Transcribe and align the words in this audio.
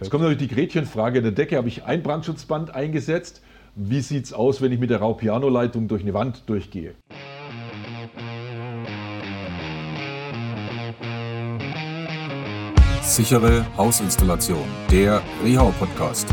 Jetzt 0.00 0.10
kommt 0.10 0.22
natürlich 0.22 0.48
die 0.48 0.54
Gretchenfrage. 0.54 1.22
Der 1.22 1.32
Decke 1.32 1.56
habe 1.56 1.66
ich 1.66 1.82
ein 1.82 2.04
Brandschutzband 2.04 2.72
eingesetzt. 2.72 3.42
Wie 3.74 4.00
sieht 4.00 4.26
es 4.26 4.32
aus, 4.32 4.62
wenn 4.62 4.70
ich 4.70 4.78
mit 4.78 4.90
der 4.90 4.98
Raupiano-Leitung 4.98 5.88
durch 5.88 6.02
eine 6.02 6.14
Wand 6.14 6.48
durchgehe? 6.48 6.94
Sichere 13.02 13.66
Hausinstallation, 13.76 14.62
der 14.88 15.20
Rehau-Podcast. 15.44 16.28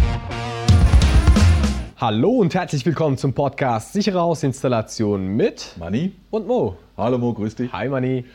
Hallo 1.97 2.29
und 2.33 2.53
herzlich 2.53 2.85
willkommen 2.85 3.17
zum 3.17 3.33
Podcast 3.33 3.93
Sichere 3.93 4.19
Hausinstallation 4.19 5.25
mit 5.25 5.75
Manni? 5.79 6.11
und 6.29 6.45
Mo. 6.45 6.77
Hallo 6.97 7.17
Mo, 7.17 7.33
grüß 7.33 7.55
dich. 7.55 7.73
Hi 7.73 7.89
Manni. 7.89 8.25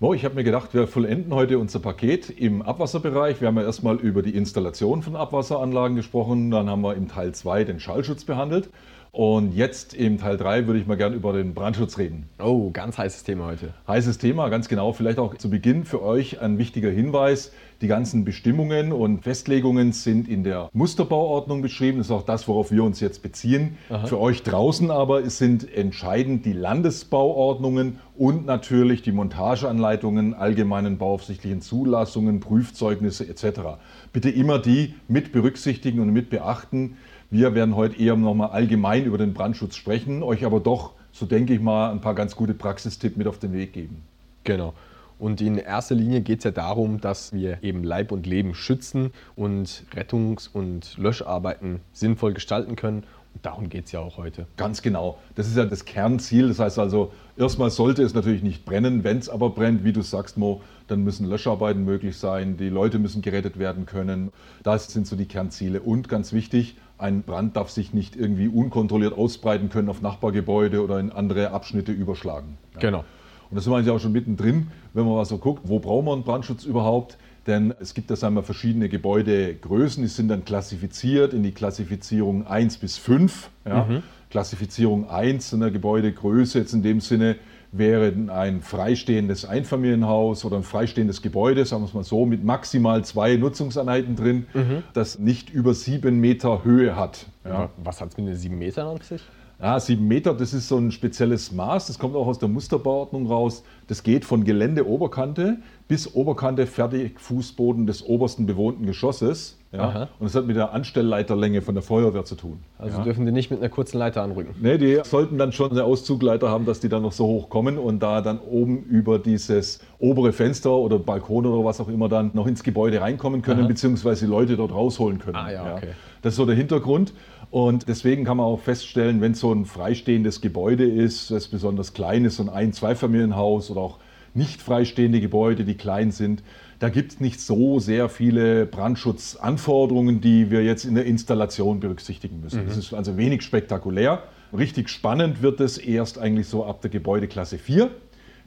Ich 0.00 0.24
habe 0.24 0.36
mir 0.36 0.44
gedacht, 0.44 0.74
wir 0.74 0.86
vollenden 0.86 1.34
heute 1.34 1.58
unser 1.58 1.80
Paket 1.80 2.30
im 2.30 2.62
Abwasserbereich. 2.62 3.40
Wir 3.40 3.48
haben 3.48 3.56
ja 3.56 3.64
erstmal 3.64 3.96
über 3.96 4.22
die 4.22 4.36
Installation 4.36 5.02
von 5.02 5.16
Abwasseranlagen 5.16 5.96
gesprochen, 5.96 6.52
dann 6.52 6.70
haben 6.70 6.82
wir 6.82 6.94
im 6.94 7.08
Teil 7.08 7.34
2 7.34 7.64
den 7.64 7.80
Schallschutz 7.80 8.24
behandelt 8.24 8.70
und 9.18 9.52
jetzt 9.52 9.94
im 9.94 10.18
Teil 10.18 10.36
3 10.36 10.68
würde 10.68 10.78
ich 10.78 10.86
mal 10.86 10.96
gerne 10.96 11.16
über 11.16 11.32
den 11.32 11.52
Brandschutz 11.52 11.98
reden. 11.98 12.28
Oh, 12.38 12.70
ganz 12.70 12.98
heißes 12.98 13.24
Thema 13.24 13.46
heute. 13.46 13.74
Heißes 13.88 14.18
Thema, 14.18 14.48
ganz 14.48 14.68
genau. 14.68 14.92
Vielleicht 14.92 15.18
auch 15.18 15.34
zu 15.34 15.50
Beginn 15.50 15.84
für 15.84 16.04
euch 16.04 16.40
ein 16.40 16.56
wichtiger 16.56 16.88
Hinweis. 16.88 17.50
Die 17.80 17.88
ganzen 17.88 18.24
Bestimmungen 18.24 18.92
und 18.92 19.24
Festlegungen 19.24 19.90
sind 19.90 20.28
in 20.28 20.44
der 20.44 20.70
Musterbauordnung 20.72 21.62
beschrieben. 21.62 21.98
Das 21.98 22.06
ist 22.06 22.12
auch 22.12 22.22
das, 22.22 22.46
worauf 22.46 22.70
wir 22.70 22.84
uns 22.84 23.00
jetzt 23.00 23.24
beziehen. 23.24 23.76
Für 24.04 24.20
euch 24.20 24.44
draußen 24.44 24.88
aber 24.92 25.28
sind 25.28 25.72
entscheidend 25.76 26.44
die 26.44 26.52
Landesbauordnungen 26.52 27.98
und 28.16 28.46
natürlich 28.46 29.02
die 29.02 29.12
Montageanleitungen, 29.12 30.34
allgemeinen 30.34 30.96
bauaufsichtlichen 30.96 31.60
Zulassungen, 31.60 32.38
Prüfzeugnisse 32.38 33.28
etc. 33.28 33.78
Bitte 34.12 34.30
immer 34.30 34.60
die 34.60 34.94
mit 35.08 35.32
berücksichtigen 35.32 35.98
und 35.98 36.10
mit 36.10 36.30
beachten. 36.30 36.96
Wir 37.30 37.54
werden 37.54 37.76
heute 37.76 38.00
eher 38.00 38.16
nochmal 38.16 38.50
allgemein 38.50 39.04
über 39.04 39.18
den 39.18 39.34
Brandschutz 39.34 39.76
sprechen, 39.76 40.22
euch 40.22 40.46
aber 40.46 40.60
doch, 40.60 40.92
so 41.12 41.26
denke 41.26 41.52
ich 41.52 41.60
mal, 41.60 41.90
ein 41.90 42.00
paar 42.00 42.14
ganz 42.14 42.34
gute 42.34 42.54
Praxistipps 42.54 43.18
mit 43.18 43.26
auf 43.26 43.38
den 43.38 43.52
Weg 43.52 43.74
geben. 43.74 44.02
Genau. 44.44 44.72
Und 45.18 45.42
in 45.42 45.58
erster 45.58 45.94
Linie 45.94 46.22
geht 46.22 46.38
es 46.38 46.44
ja 46.44 46.52
darum, 46.52 47.02
dass 47.02 47.34
wir 47.34 47.62
eben 47.62 47.84
Leib 47.84 48.12
und 48.12 48.26
Leben 48.26 48.54
schützen 48.54 49.10
und 49.36 49.84
Rettungs- 49.94 50.48
und 50.50 50.96
Löscharbeiten 50.96 51.80
sinnvoll 51.92 52.32
gestalten 52.32 52.76
können. 52.76 53.02
Und 53.34 53.44
darum 53.44 53.68
geht 53.68 53.86
es 53.86 53.92
ja 53.92 54.00
auch 54.00 54.16
heute. 54.16 54.46
Ganz 54.56 54.80
genau. 54.80 55.18
Das 55.34 55.48
ist 55.48 55.56
ja 55.56 55.66
das 55.66 55.84
Kernziel. 55.84 56.48
Das 56.48 56.60
heißt 56.60 56.78
also, 56.78 57.12
erstmal 57.36 57.70
sollte 57.70 58.02
es 58.04 58.14
natürlich 58.14 58.42
nicht 58.42 58.64
brennen. 58.64 59.04
Wenn 59.04 59.18
es 59.18 59.28
aber 59.28 59.50
brennt, 59.50 59.84
wie 59.84 59.92
du 59.92 60.00
sagst, 60.00 60.38
Mo, 60.38 60.62
dann 60.88 61.04
müssen 61.04 61.26
Löscharbeiten 61.28 61.84
möglich 61.84 62.16
sein. 62.16 62.56
Die 62.56 62.68
Leute 62.68 62.98
müssen 62.98 63.22
gerettet 63.22 63.58
werden 63.58 63.86
können. 63.86 64.32
Das 64.62 64.92
sind 64.92 65.06
so 65.06 65.16
die 65.16 65.26
Kernziele. 65.26 65.80
Und 65.80 66.08
ganz 66.08 66.32
wichtig, 66.32 66.76
ein 66.98 67.22
Brand 67.22 67.56
darf 67.56 67.70
sich 67.70 67.94
nicht 67.94 68.16
irgendwie 68.16 68.48
unkontrolliert 68.48 69.16
ausbreiten 69.16 69.68
können 69.68 69.88
auf 69.88 70.02
Nachbargebäude 70.02 70.82
oder 70.82 70.98
in 70.98 71.12
andere 71.12 71.52
Abschnitte 71.52 71.92
überschlagen. 71.92 72.58
Ja. 72.74 72.80
Genau. 72.80 73.04
Und 73.50 73.56
da 73.56 73.60
sind 73.60 73.72
wir 73.72 73.76
eigentlich 73.76 73.94
auch 73.94 74.00
schon 74.00 74.12
mittendrin, 74.12 74.68
wenn 74.94 75.04
man 75.04 75.14
mal 75.14 75.24
so 75.24 75.38
guckt, 75.38 75.62
wo 75.64 75.78
brauchen 75.78 76.06
wir 76.06 76.12
einen 76.12 76.24
Brandschutz 76.24 76.64
überhaupt? 76.64 77.16
Denn 77.46 77.72
es 77.80 77.94
gibt 77.94 78.10
da 78.10 78.16
sagen 78.16 78.34
wir, 78.34 78.42
verschiedene 78.42 78.90
Gebäudegrößen, 78.90 80.02
die 80.02 80.08
sind 80.08 80.28
dann 80.28 80.44
klassifiziert 80.44 81.32
in 81.32 81.42
die 81.42 81.52
Klassifizierung 81.52 82.46
1 82.46 82.76
bis 82.76 82.98
5. 82.98 83.48
Ja. 83.66 83.86
Klassifizierung 84.28 85.08
1 85.08 85.54
in 85.54 85.60
der 85.60 85.70
Gebäudegröße 85.70 86.58
jetzt 86.58 86.74
in 86.74 86.82
dem 86.82 87.00
Sinne 87.00 87.36
wäre 87.72 88.12
ein 88.28 88.60
freistehendes 88.62 89.44
Einfamilienhaus 89.44 90.44
oder 90.44 90.56
ein 90.56 90.62
freistehendes 90.62 91.22
Gebäude, 91.22 91.64
sagen 91.64 91.82
wir 91.82 91.86
es 91.86 91.94
mal 91.94 92.04
so, 92.04 92.24
mit 92.24 92.44
maximal 92.44 93.04
zwei 93.04 93.36
Nutzungseinheiten 93.36 94.16
drin, 94.16 94.46
das 94.94 95.18
nicht 95.18 95.50
über 95.50 95.74
sieben 95.74 96.20
Meter 96.20 96.64
Höhe 96.64 96.96
hat. 96.96 97.26
Ja. 97.44 97.70
Was 97.82 98.00
hat 98.00 98.10
es 98.10 98.16
mit 98.16 98.28
den 98.28 98.36
sieben 98.36 98.58
Metern 98.58 98.88
an 98.88 99.00
sich? 99.00 99.22
Ja, 99.60 99.80
sieben 99.80 100.06
Meter, 100.06 100.34
das 100.34 100.54
ist 100.54 100.68
so 100.68 100.76
ein 100.78 100.92
spezielles 100.92 101.50
Maß, 101.50 101.88
das 101.88 101.98
kommt 101.98 102.14
auch 102.14 102.28
aus 102.28 102.38
der 102.38 102.48
Musterbauordnung 102.48 103.26
raus. 103.26 103.64
Das 103.88 104.04
geht 104.04 104.24
von 104.24 104.44
Geländeoberkante 104.44 105.58
bis 105.88 106.14
Oberkante 106.14 106.66
Fertigfußboden 106.68 107.84
des 107.84 108.06
obersten 108.06 108.46
bewohnten 108.46 108.86
Geschosses. 108.86 109.57
Ja. 109.70 110.08
Und 110.18 110.26
das 110.26 110.34
hat 110.34 110.46
mit 110.46 110.56
der 110.56 110.72
Anstellleiterlänge 110.72 111.60
von 111.60 111.74
der 111.74 111.82
Feuerwehr 111.82 112.24
zu 112.24 112.36
tun. 112.36 112.60
Also 112.78 112.98
ja. 112.98 113.04
dürfen 113.04 113.26
die 113.26 113.32
nicht 113.32 113.50
mit 113.50 113.60
einer 113.60 113.68
kurzen 113.68 113.98
Leiter 113.98 114.22
anrücken. 114.22 114.54
Nee, 114.60 114.78
die 114.78 115.00
sollten 115.04 115.36
dann 115.36 115.52
schon 115.52 115.70
eine 115.70 115.84
Auszugleiter 115.84 116.48
haben, 116.48 116.64
dass 116.64 116.80
die 116.80 116.88
dann 116.88 117.02
noch 117.02 117.12
so 117.12 117.26
hoch 117.26 117.50
kommen 117.50 117.76
und 117.76 118.00
da 118.00 118.22
dann 118.22 118.38
oben 118.38 118.82
über 118.84 119.18
dieses 119.18 119.80
obere 119.98 120.32
Fenster 120.32 120.72
oder 120.72 120.98
Balkon 120.98 121.44
oder 121.44 121.64
was 121.64 121.80
auch 121.80 121.88
immer 121.88 122.08
dann 122.08 122.30
noch 122.32 122.46
ins 122.46 122.62
Gebäude 122.62 123.02
reinkommen 123.02 123.42
können, 123.42 123.60
Aha. 123.60 123.68
beziehungsweise 123.68 124.24
die 124.24 124.30
Leute 124.30 124.56
dort 124.56 124.72
rausholen 124.72 125.18
können. 125.18 125.36
Ah, 125.36 125.52
ja, 125.52 125.74
okay. 125.76 125.88
Das 126.22 126.32
ist 126.32 126.36
so 126.36 126.46
der 126.46 126.56
Hintergrund. 126.56 127.12
Und 127.50 127.88
deswegen 127.88 128.24
kann 128.24 128.38
man 128.38 128.46
auch 128.46 128.60
feststellen, 128.60 129.20
wenn 129.20 129.34
so 129.34 129.52
ein 129.52 129.64
freistehendes 129.64 130.40
Gebäude 130.40 130.84
ist, 130.84 131.30
das 131.30 131.48
besonders 131.48 131.94
klein 131.94 132.24
ist, 132.24 132.36
so 132.36 132.42
ein 132.42 132.48
Ein-, 132.48 132.72
Zweifamilienhaus 132.72 133.70
oder 133.70 133.80
auch 133.80 133.98
nicht 134.34 134.60
freistehende 134.60 135.20
Gebäude, 135.20 135.64
die 135.64 135.74
klein 135.74 136.10
sind, 136.10 136.42
da 136.80 136.88
gibt 136.90 137.12
es 137.12 137.20
nicht 137.20 137.40
so 137.40 137.78
sehr 137.80 138.08
viele 138.08 138.66
Brandschutzanforderungen, 138.66 140.20
die 140.20 140.50
wir 140.50 140.62
jetzt 140.62 140.84
in 140.84 140.94
der 140.94 141.04
Installation 141.06 141.80
berücksichtigen 141.80 142.40
müssen. 142.40 142.66
Das 142.66 142.76
ist 142.76 142.94
also 142.94 143.16
wenig 143.16 143.42
spektakulär. 143.42 144.22
Richtig 144.56 144.88
spannend 144.88 145.42
wird 145.42 145.60
es 145.60 145.76
erst 145.78 146.18
eigentlich 146.18 146.46
so 146.48 146.64
ab 146.64 146.80
der 146.80 146.90
Gebäudeklasse 146.90 147.58
4. 147.58 147.90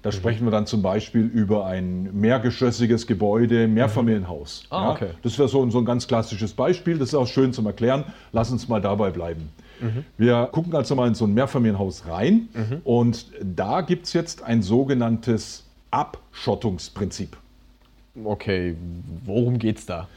Da 0.02 0.12
sprechen 0.12 0.46
wir 0.48 0.52
dann 0.52 0.66
zum 0.66 0.82
Beispiel 0.82 1.22
über 1.28 1.68
ein 1.68 2.10
mehrgeschossiges 2.20 3.06
Gebäude, 3.06 3.68
Mehrfamilienhaus. 3.68 4.64
Ah, 4.72 4.92
okay. 4.94 5.10
Das 5.22 5.38
wäre 5.38 5.48
so, 5.48 5.62
ein- 5.62 5.70
so 5.70 5.78
ein 5.78 5.86
ganz 5.86 6.08
klassisches 6.08 6.54
Beispiel. 6.54 6.98
Das 6.98 7.10
ist 7.10 7.16
auch 7.16 7.28
schön 7.28 7.54
zum 7.54 7.68
Erklären. 7.68 8.06
Lass 8.32 8.50
uns 8.52 8.68
mal 8.68 8.82
dabei 8.82 9.12
bleiben. 9.12 9.50
Wir 10.18 10.48
gucken 10.52 10.76
also 10.76 10.96
mal 10.96 11.08
in 11.08 11.16
so 11.16 11.26
ein 11.26 11.34
Mehrfamilienhaus 11.34 12.04
rein 12.08 12.50
und 12.84 13.26
da 13.44 13.82
gibt 13.82 14.06
es 14.08 14.14
jetzt 14.14 14.42
ein 14.44 14.62
sogenanntes 14.64 15.64
Abschottungsprinzip. 15.92 17.38
Okay, 18.26 18.76
worum 19.26 19.58
geht's 19.58 19.86
da? 19.86 20.08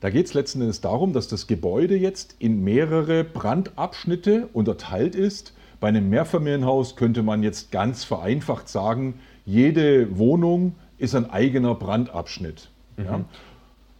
Da 0.00 0.10
geht 0.10 0.26
es 0.26 0.34
letzten 0.34 0.62
Endes 0.62 0.80
darum, 0.80 1.12
dass 1.12 1.28
das 1.28 1.46
Gebäude 1.46 1.96
jetzt 1.96 2.34
in 2.38 2.64
mehrere 2.64 3.24
Brandabschnitte 3.24 4.48
unterteilt 4.52 5.14
ist. 5.14 5.54
Bei 5.80 5.88
einem 5.88 6.08
Mehrfamilienhaus 6.08 6.96
könnte 6.96 7.22
man 7.22 7.42
jetzt 7.42 7.70
ganz 7.70 8.04
vereinfacht 8.04 8.68
sagen, 8.68 9.14
jede 9.44 10.18
Wohnung 10.18 10.74
ist 10.98 11.14
ein 11.14 11.30
eigener 11.30 11.74
Brandabschnitt. 11.74 12.68
Ja? 12.96 13.24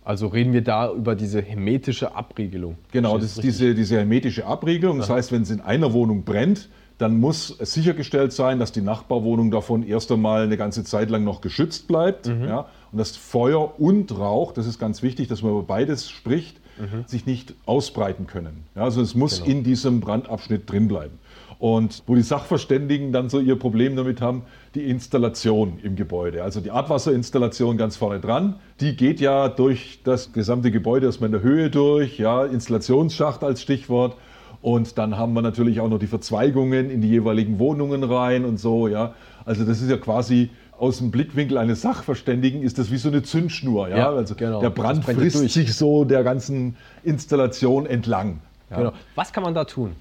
Also 0.05 0.27
reden 0.27 0.53
wir 0.53 0.63
da 0.63 0.93
über 0.93 1.15
diese 1.15 1.41
hermetische 1.41 2.17
Abriegelung. 2.17 2.77
Genau, 2.91 3.19
das 3.19 3.37
ist 3.37 3.43
diese, 3.43 3.75
diese 3.75 3.97
hermetische 3.97 4.47
Abriegelung. 4.47 4.99
Das 4.99 5.11
heißt, 5.11 5.31
wenn 5.31 5.43
es 5.43 5.51
in 5.51 5.61
einer 5.61 5.93
Wohnung 5.93 6.25
brennt, 6.25 6.69
dann 6.99 7.21
muss 7.21 7.49
sichergestellt 7.61 8.33
sein, 8.33 8.59
dass 8.59 8.73
die 8.73 8.81
Nachbarwohnung 8.81 9.51
davon 9.51 9.85
erst 9.85 10.11
einmal 10.11 10.43
eine 10.43 10.57
ganze 10.57 10.85
Zeit 10.85 11.11
lang 11.11 11.25
noch 11.25 11.41
geschützt 11.41 11.87
bleibt. 11.87 12.27
Ja? 12.27 12.67
Und 12.93 12.99
dass 12.99 13.17
Feuer 13.17 13.81
und 13.81 14.17
Rauch, 14.17 14.53
das 14.53 14.67
ist 14.67 14.79
ganz 14.79 15.03
wichtig, 15.03 15.29
dass 15.29 15.43
man 15.43 15.53
über 15.53 15.63
beides 15.63 16.11
spricht, 16.11 16.61
sich 17.07 17.27
nicht 17.27 17.55
ausbreiten 17.65 18.27
können. 18.27 18.65
Ja, 18.75 18.83
also 18.83 19.03
es 19.03 19.15
muss 19.15 19.39
in 19.39 19.63
diesem 19.63 20.01
Brandabschnitt 20.01 20.71
drin 20.71 20.89
bleiben. 20.89 21.19
Und 21.59 22.03
wo 22.07 22.17
die 22.17 22.23
Sachverständigen 22.23 23.13
dann 23.13 23.29
so 23.29 23.39
ihr 23.39 23.57
Problem 23.57 23.95
damit 23.95 24.21
haben, 24.21 24.43
die 24.75 24.83
Installation 24.91 25.79
im 25.85 25.95
Gebäude. 25.95 26.43
Also 26.43 26.61
die 26.61 26.73
Abwasserinstallation 26.73 27.77
ganz 27.77 27.97
vorne 27.97 28.19
dran, 28.19 28.57
die 28.81 28.97
geht 28.97 29.21
ja 29.21 29.49
durch 29.49 30.01
das 30.03 30.33
gesamte 30.33 30.73
Gebäude 30.73 31.07
erstmal 31.07 31.29
in 31.29 31.33
der 31.33 31.43
Höhe 31.43 31.71
durch, 31.71 32.19
ja, 32.19 32.45
Installationsschacht 32.45 33.45
als 33.45 33.63
Stichwort. 33.63 34.17
Und 34.61 34.99
dann 34.99 35.17
haben 35.17 35.35
wir 35.35 35.43
natürlich 35.43 35.81
auch 35.81 35.89
noch 35.89 35.99
die 35.99 36.09
Verzweigungen 36.09 36.91
in 36.91 37.01
die 37.01 37.11
jeweiligen 37.11 37.61
Wohnungen 37.61 38.03
rein 38.03 38.45
und 38.45 38.59
so, 38.59 38.89
ja. 38.89 39.15
Also 39.45 39.65
das 39.65 39.81
ist 39.81 39.91
ja 39.91 39.99
quasi 39.99 40.51
aus 40.83 40.99
dem 40.99 41.13
Blickwinkel 41.13 41.59
eines 41.59 41.83
Sachverständigen 41.83 42.61
ist 42.61 42.77
das 42.77 42.91
wie 42.91 42.97
so 42.97 43.09
eine 43.09 43.23
Zündschnur, 43.23 43.89
ja. 43.89 43.99
Ja, 43.99 44.11
also 44.11 44.35
genau. 44.35 44.61
der 44.61 44.71
Brand 44.71 45.05
frisst 45.05 45.39
durch. 45.39 45.53
sich 45.53 45.75
so 45.77 46.05
der 46.05 46.25
ganzen 46.25 46.77
Installation 47.05 47.87
entlang. 47.87 48.41
Ja. 48.69 48.77
Genau. 48.79 48.93
Was 49.15 49.33
kann 49.33 49.45
man 49.45 49.55
da 49.55 49.65
tun? 49.65 49.93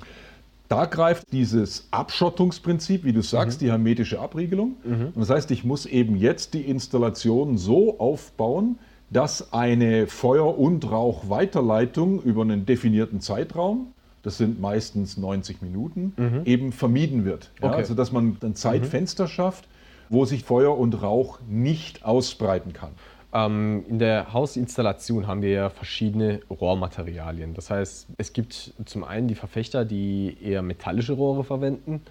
Da 0.70 0.86
greift 0.86 1.32
dieses 1.32 1.88
Abschottungsprinzip, 1.92 3.04
wie 3.04 3.14
du 3.14 3.22
sagst, 3.22 3.62
die 3.62 3.70
hermetische 3.70 4.20
Abriegelung. 4.20 4.78
Und 4.86 5.18
das 5.18 5.30
heißt, 5.30 5.52
ich 5.52 5.64
muss 5.64 5.86
eben 5.86 6.16
jetzt 6.16 6.56
die 6.56 6.62
Installation 6.62 7.58
so 7.60 8.00
aufbauen, 8.00 8.80
dass 9.12 9.54
eine 9.54 10.08
Feuer- 10.08 10.58
und 10.58 10.90
Rauchweiterleitung 10.90 12.24
über 12.24 12.42
einen 12.42 12.66
definierten 12.66 13.20
Zeitraum, 13.20 13.88
das 14.24 14.38
sind 14.38 14.62
meistens 14.62 15.18
90 15.18 15.62
Minuten, 15.62 16.14
eben 16.46 16.72
vermieden 16.72 17.26
wird. 17.26 17.52
Ja, 17.62 17.68
Okay. 17.68 17.76
Also 17.76 17.94
dass 17.94 18.12
man 18.12 18.38
ein 18.42 18.56
Zeitfenster 18.56 19.28
schafft, 19.28 19.68
wo 20.12 20.26
sich 20.26 20.44
Feuer 20.44 20.78
und 20.78 21.02
Rauch 21.02 21.40
nicht 21.48 22.06
ausbreiten 22.06 22.74
kann. 22.74 22.92
Ähm, 23.34 23.86
in 23.88 23.98
der 23.98 24.34
Hausinstallation 24.34 25.26
haben 25.26 25.42
wir 25.42 25.52
ja 25.52 25.70
verschiedene 25.70 26.42
Rohrmaterialien. 26.50 27.54
Das 27.54 27.70
heißt, 27.70 28.08
es 28.18 28.34
gibt 28.34 28.74
zum 28.86 29.04
einen 29.06 29.28
die 29.30 29.36
Verfechter, 29.36 29.86
die 29.86 30.38
eher 30.44 30.62
metallische 30.62 31.14
Rohre 31.14 31.44
verwenden. 31.46 32.02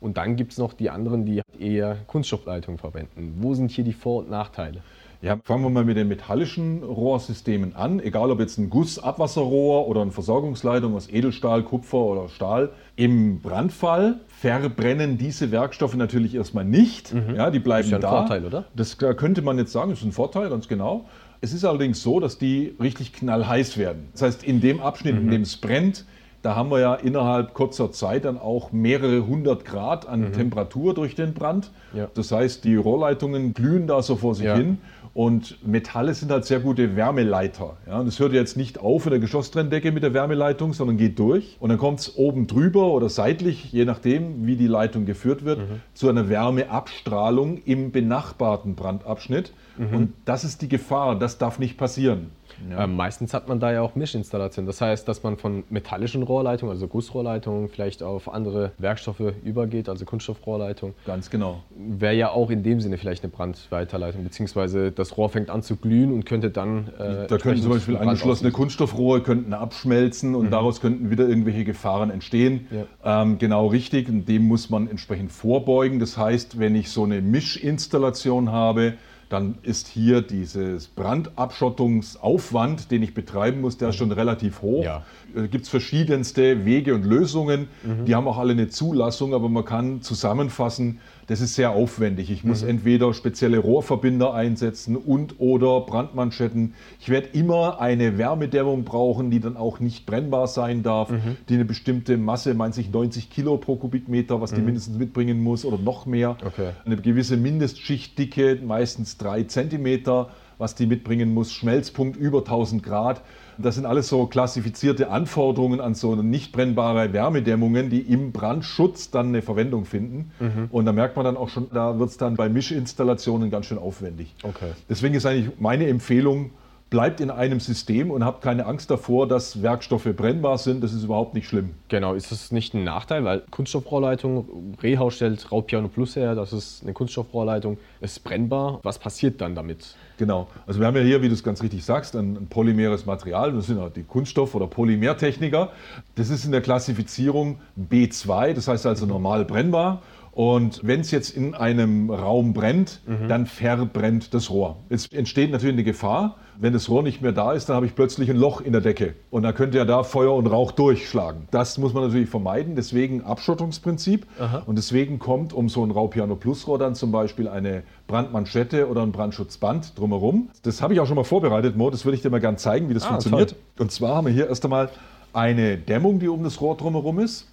Und 0.00 0.16
dann 0.16 0.36
gibt 0.36 0.52
es 0.52 0.58
noch 0.58 0.72
die 0.72 0.88
anderen, 0.88 1.26
die 1.26 1.42
eher 1.58 1.96
Kunststoffleitungen 2.06 2.78
verwenden. 2.78 3.36
Wo 3.40 3.52
sind 3.52 3.70
hier 3.70 3.84
die 3.84 3.92
Vor- 3.92 4.20
und 4.20 4.30
Nachteile? 4.30 4.82
Ja, 5.22 5.38
fangen 5.44 5.62
wir 5.62 5.68
mal 5.68 5.84
mit 5.84 5.98
den 5.98 6.08
metallischen 6.08 6.82
Rohrsystemen 6.82 7.76
an. 7.76 8.00
Egal 8.00 8.30
ob 8.30 8.40
jetzt 8.40 8.56
ein 8.56 8.70
Gussabwasserrohr 8.70 9.86
oder 9.86 10.00
eine 10.00 10.12
Versorgungsleitung 10.12 10.94
aus 10.96 11.10
Edelstahl, 11.10 11.62
Kupfer 11.62 11.98
oder 11.98 12.30
Stahl. 12.30 12.70
Im 12.96 13.40
Brandfall 13.40 14.20
verbrennen 14.28 15.18
diese 15.18 15.50
Werkstoffe 15.50 15.94
natürlich 15.94 16.34
erstmal 16.34 16.64
nicht. 16.64 17.14
Ja, 17.36 17.50
die 17.50 17.58
bleiben 17.58 17.84
Ist 17.84 17.90
ja 17.90 17.98
ein 17.98 18.02
da. 18.02 18.10
Vorteil, 18.10 18.46
oder? 18.46 18.64
Das 18.74 18.96
da 18.96 19.12
könnte 19.12 19.42
man 19.42 19.58
jetzt 19.58 19.72
sagen, 19.72 19.92
ist 19.92 20.02
ein 20.02 20.12
Vorteil, 20.12 20.48
ganz 20.48 20.68
genau. 20.68 21.04
Es 21.42 21.52
ist 21.52 21.66
allerdings 21.66 22.02
so, 22.02 22.18
dass 22.18 22.38
die 22.38 22.74
richtig 22.80 23.12
knallheiß 23.12 23.76
werden. 23.76 24.08
Das 24.12 24.22
heißt, 24.22 24.42
in 24.42 24.62
dem 24.62 24.80
Abschnitt, 24.80 25.16
in 25.16 25.30
dem 25.30 25.42
es 25.42 25.58
brennt, 25.58 26.06
da 26.42 26.56
haben 26.56 26.70
wir 26.70 26.80
ja 26.80 26.94
innerhalb 26.94 27.52
kurzer 27.54 27.92
Zeit 27.92 28.24
dann 28.24 28.38
auch 28.38 28.72
mehrere 28.72 29.26
hundert 29.26 29.64
Grad 29.64 30.08
an 30.08 30.32
Temperatur 30.32 30.94
durch 30.94 31.14
den 31.14 31.34
Brand. 31.34 31.70
Ja. 31.94 32.08
Das 32.14 32.32
heißt, 32.32 32.64
die 32.64 32.76
Rohrleitungen 32.76 33.52
glühen 33.54 33.86
da 33.86 34.02
so 34.02 34.16
vor 34.16 34.34
sich 34.34 34.46
Ja. 34.46 34.56
hin. 34.56 34.78
Und 35.12 35.58
Metalle 35.66 36.14
sind 36.14 36.30
halt 36.30 36.44
sehr 36.44 36.60
gute 36.60 36.94
Wärmeleiter. 36.94 37.76
Ja, 37.88 37.98
und 37.98 38.06
das 38.06 38.20
hört 38.20 38.32
jetzt 38.32 38.56
nicht 38.56 38.78
auf 38.78 39.06
in 39.06 39.10
der 39.10 39.18
Geschosstrenndecke 39.18 39.90
mit 39.90 40.04
der 40.04 40.14
Wärmeleitung, 40.14 40.72
sondern 40.72 40.98
geht 40.98 41.18
durch. 41.18 41.56
Und 41.58 41.70
dann 41.70 41.78
kommt 41.78 41.98
es 41.98 42.16
oben 42.16 42.46
drüber 42.46 42.92
oder 42.92 43.08
seitlich, 43.08 43.72
je 43.72 43.84
nachdem, 43.84 44.46
wie 44.46 44.54
die 44.54 44.68
Leitung 44.68 45.06
geführt 45.06 45.44
wird, 45.44 45.58
zu 45.94 46.08
einer 46.08 46.28
Wärmeabstrahlung 46.28 47.58
im 47.64 47.90
benachbarten 47.90 48.76
Brandabschnitt. 48.76 49.52
Und 49.78 50.12
das 50.26 50.44
ist 50.44 50.62
die 50.62 50.68
Gefahr, 50.68 51.18
das 51.18 51.38
darf 51.38 51.58
nicht 51.58 51.76
passieren. 51.76 52.30
Ähm, 52.76 52.96
meistens 52.96 53.34
hat 53.34 53.48
man 53.48 53.60
da 53.60 53.72
ja 53.72 53.82
auch 53.82 53.94
Mischinstallationen. 53.94 54.66
Das 54.66 54.80
heißt, 54.80 55.08
dass 55.08 55.22
man 55.22 55.36
von 55.36 55.64
metallischen 55.70 56.22
Rohrleitungen, 56.22 56.72
also 56.72 56.86
Gussrohrleitungen, 56.86 57.68
vielleicht 57.68 58.02
auf 58.02 58.32
andere 58.32 58.72
Werkstoffe 58.78 59.32
übergeht, 59.44 59.88
also 59.88 60.04
Kunststoffrohrleitung. 60.04 60.94
Ganz 61.06 61.30
genau. 61.30 61.62
Wäre 61.76 62.14
ja 62.14 62.30
auch 62.30 62.50
in 62.50 62.62
dem 62.62 62.80
Sinne 62.80 62.98
vielleicht 62.98 63.22
eine 63.22 63.32
Brandweiterleitung, 63.32 64.24
beziehungsweise 64.24 64.92
das 64.92 65.16
Rohr 65.16 65.30
fängt 65.30 65.50
an 65.50 65.62
zu 65.62 65.76
glühen 65.76 66.12
und 66.12 66.26
könnte 66.26 66.50
dann. 66.50 66.88
Äh, 66.98 67.26
Da 67.26 67.38
könnten 67.38 67.62
zum 67.62 67.72
Beispiel 67.72 67.96
angeschlossene. 67.96 68.50
Kunststoffrohre 68.50 69.22
könnten 69.22 69.54
abschmelzen 69.54 70.34
und 70.34 70.50
daraus 70.50 70.80
könnten 70.80 71.10
wieder 71.10 71.28
irgendwelche 71.28 71.64
Gefahren 71.64 72.10
entstehen. 72.10 72.66
Ähm, 73.04 73.38
genau 73.38 73.66
richtig, 73.68 74.08
und 74.08 74.28
dem 74.28 74.46
muss 74.46 74.70
man 74.70 74.88
entsprechend 74.88 75.32
vorbeugen. 75.32 75.98
Das 75.98 76.16
heißt, 76.16 76.58
wenn 76.58 76.74
ich 76.74 76.90
so 76.90 77.04
eine 77.04 77.20
Mischinstallation 77.20 78.52
habe, 78.52 78.94
dann 79.30 79.58
ist 79.62 79.86
hier 79.86 80.22
dieses 80.22 80.88
Brandabschottungsaufwand, 80.88 82.90
den 82.90 83.04
ich 83.04 83.14
betreiben 83.14 83.60
muss, 83.60 83.78
der 83.78 83.90
ist 83.90 83.96
schon 83.96 84.10
relativ 84.10 84.60
hoch. 84.60 84.84
Ja. 84.84 85.04
Da 85.34 85.46
gibt 85.46 85.64
es 85.64 85.70
verschiedenste 85.70 86.64
Wege 86.64 86.96
und 86.96 87.04
Lösungen. 87.04 87.68
Die 88.06 88.16
haben 88.16 88.26
auch 88.26 88.38
alle 88.38 88.52
eine 88.52 88.68
Zulassung, 88.68 89.32
aber 89.32 89.48
man 89.48 89.64
kann 89.64 90.02
zusammenfassen, 90.02 90.98
das 91.30 91.40
ist 91.40 91.54
sehr 91.54 91.70
aufwendig. 91.70 92.28
Ich 92.28 92.42
muss 92.42 92.64
entweder 92.64 93.14
spezielle 93.14 93.58
Rohrverbinder 93.58 94.34
einsetzen 94.34 94.96
und 94.96 95.38
oder 95.38 95.80
Brandmanschetten. 95.82 96.74
Ich 96.98 97.08
werde 97.08 97.28
immer 97.28 97.80
eine 97.80 98.18
Wärmedämmung 98.18 98.82
brauchen, 98.82 99.30
die 99.30 99.38
dann 99.38 99.56
auch 99.56 99.78
nicht 99.78 100.06
brennbar 100.06 100.48
sein 100.48 100.82
darf, 100.82 101.12
die 101.48 101.54
eine 101.54 101.64
bestimmte 101.64 102.16
Masse, 102.16 102.54
meint 102.54 102.74
sich 102.74 102.90
90 102.90 103.30
Kilo 103.30 103.58
pro 103.58 103.76
Kubikmeter, 103.76 104.40
was 104.40 104.52
die 104.52 104.60
mindestens 104.60 104.98
mitbringen 104.98 105.40
muss 105.40 105.64
oder 105.64 105.78
noch 105.78 106.04
mehr. 106.04 106.36
Okay. 106.44 106.70
Eine 106.84 106.96
gewisse 106.96 107.36
Mindestschichtdicke, 107.36 108.58
meistens 108.66 109.16
drei 109.16 109.44
Zentimeter, 109.44 110.30
was 110.60 110.74
die 110.74 110.86
mitbringen 110.86 111.34
muss. 111.34 111.52
Schmelzpunkt 111.52 112.16
über 112.16 112.38
1000 112.38 112.82
Grad. 112.82 113.22
Das 113.58 113.74
sind 113.74 113.84
alles 113.84 114.08
so 114.08 114.26
klassifizierte 114.26 115.10
Anforderungen 115.10 115.80
an 115.80 115.94
so 115.94 116.14
nicht 116.14 116.52
brennbare 116.52 117.12
Wärmedämmungen, 117.12 117.90
die 117.90 118.00
im 118.00 118.32
Brandschutz 118.32 119.10
dann 119.10 119.28
eine 119.28 119.42
Verwendung 119.42 119.84
finden. 119.84 120.30
Und 120.70 120.86
da 120.86 120.92
merkt 120.92 121.16
man 121.16 121.24
dann 121.24 121.36
auch 121.36 121.48
schon, 121.48 121.68
da 121.72 121.98
wird 121.98 122.10
es 122.10 122.16
dann 122.16 122.36
bei 122.36 122.48
Mischinstallationen 122.48 123.50
ganz 123.50 123.66
schön 123.66 123.78
aufwendig. 123.78 124.34
Okay. 124.42 124.72
Deswegen 124.88 125.14
ist 125.14 125.26
eigentlich 125.26 125.58
meine 125.58 125.88
Empfehlung, 125.88 126.52
bleibt 126.90 127.20
in 127.20 127.30
einem 127.30 127.60
System 127.60 128.10
und 128.10 128.24
habt 128.24 128.42
keine 128.42 128.66
Angst 128.66 128.90
davor, 128.90 129.28
dass 129.28 129.62
Werkstoffe 129.62 130.08
brennbar 130.16 130.58
sind. 130.58 130.82
Das 130.82 130.92
ist 130.92 131.04
überhaupt 131.04 131.34
nicht 131.34 131.46
schlimm. 131.46 131.70
Genau, 131.88 132.14
ist 132.14 132.32
das 132.32 132.50
nicht 132.50 132.74
ein 132.74 132.82
Nachteil, 132.82 133.24
weil 133.24 133.42
Kunststoffrohrleitung, 133.50 134.74
Rehau 134.82 135.10
stellt 135.10 135.50
Raubpiano 135.52 135.86
Plus 135.88 136.16
her, 136.16 136.34
das 136.34 136.52
ist 136.52 136.82
eine 136.82 136.92
Kunststoffrohrleitung, 136.92 137.78
ist 138.00 138.24
brennbar. 138.24 138.80
Was 138.82 138.98
passiert 138.98 139.40
dann 139.40 139.54
damit? 139.54 139.94
Genau. 140.18 140.48
Also 140.66 140.80
wir 140.80 140.86
haben 140.88 140.96
ja 140.96 141.02
hier, 141.02 141.22
wie 141.22 141.28
du 141.28 141.34
es 141.34 141.44
ganz 141.44 141.62
richtig 141.62 141.84
sagst, 141.84 142.16
ein, 142.16 142.36
ein 142.36 142.46
polymeres 142.48 143.06
Material. 143.06 143.52
Das 143.52 143.66
sind 143.68 143.78
ja 143.78 143.88
die 143.88 144.02
Kunststoff- 144.02 144.54
oder 144.56 144.66
Polymertechniker. 144.66 145.70
Das 146.16 146.28
ist 146.28 146.44
in 146.44 146.50
der 146.50 146.60
Klassifizierung 146.60 147.60
B2, 147.78 148.52
das 148.52 148.66
heißt 148.66 148.84
also 148.86 149.06
normal 149.06 149.44
brennbar. 149.44 150.02
Und 150.32 150.80
wenn 150.84 151.00
es 151.00 151.10
jetzt 151.10 151.36
in 151.36 151.54
einem 151.54 152.10
Raum 152.10 152.52
brennt, 152.52 153.00
dann 153.28 153.46
verbrennt 153.46 154.32
das 154.32 154.48
Rohr. 154.48 154.76
Es 154.88 155.06
entsteht 155.08 155.50
natürlich 155.50 155.74
eine 155.74 155.84
Gefahr. 155.84 156.36
Wenn 156.62 156.74
das 156.74 156.90
Rohr 156.90 157.02
nicht 157.02 157.22
mehr 157.22 157.32
da 157.32 157.54
ist, 157.54 157.70
dann 157.70 157.76
habe 157.76 157.86
ich 157.86 157.94
plötzlich 157.94 158.28
ein 158.28 158.36
Loch 158.36 158.60
in 158.60 158.72
der 158.72 158.82
Decke. 158.82 159.14
Und 159.30 159.44
dann 159.44 159.54
könnte 159.54 159.78
ja 159.78 159.86
da 159.86 160.02
Feuer 160.02 160.34
und 160.34 160.46
Rauch 160.46 160.72
durchschlagen. 160.72 161.48
Das 161.50 161.78
muss 161.78 161.94
man 161.94 162.04
natürlich 162.04 162.28
vermeiden. 162.28 162.76
Deswegen 162.76 163.22
Abschottungsprinzip. 163.22 164.26
Und 164.66 164.76
deswegen 164.76 165.18
kommt 165.18 165.54
um 165.54 165.70
so 165.70 165.82
ein 165.82 165.90
Raupiano 165.90 166.36
Plus 166.36 166.66
Rohr 166.66 166.78
dann 166.78 166.94
zum 166.94 167.12
Beispiel 167.12 167.48
eine 167.48 167.82
Brandmanschette 168.08 168.88
oder 168.90 169.02
ein 169.02 169.10
Brandschutzband 169.12 169.98
drumherum. 169.98 170.50
Das 170.62 170.82
habe 170.82 170.92
ich 170.92 171.00
auch 171.00 171.06
schon 171.06 171.16
mal 171.16 171.24
vorbereitet, 171.24 171.76
Mo. 171.78 171.88
Das 171.88 172.04
würde 172.04 172.16
ich 172.16 172.22
dir 172.22 172.28
mal 172.30 172.40
gerne 172.40 172.58
zeigen, 172.58 172.90
wie 172.90 172.94
das 172.94 173.04
Ah, 173.04 173.08
funktioniert. 173.08 173.50
toll. 173.50 173.58
Und 173.78 173.90
zwar 173.92 174.16
haben 174.16 174.26
wir 174.26 174.34
hier 174.34 174.48
erst 174.48 174.62
einmal 174.64 174.90
eine 175.32 175.78
Dämmung, 175.78 176.18
die 176.18 176.28
um 176.28 176.44
das 176.44 176.60
Rohr 176.60 176.76
drumherum 176.76 177.20
ist. 177.20 177.46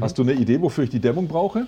Hast 0.00 0.18
du 0.18 0.22
eine 0.22 0.34
Idee, 0.34 0.60
wofür 0.62 0.84
ich 0.84 0.90
die 0.90 1.00
Dämmung 1.00 1.26
brauche? 1.26 1.66